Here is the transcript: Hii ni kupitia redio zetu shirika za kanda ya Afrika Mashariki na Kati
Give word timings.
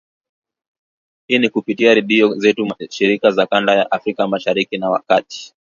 Hii 1.27 1.39
ni 1.39 1.49
kupitia 1.49 1.93
redio 1.93 2.35
zetu 2.35 2.67
shirika 2.89 3.31
za 3.31 3.45
kanda 3.45 3.75
ya 3.75 3.91
Afrika 3.91 4.27
Mashariki 4.27 4.77
na 4.77 4.99
Kati 5.07 5.55